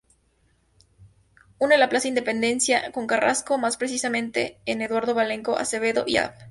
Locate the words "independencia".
2.07-2.91